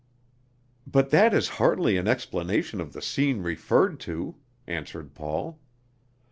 [0.87, 4.33] "But that is hardly an explanation of the scene referred to,"
[4.65, 5.59] answered Paul.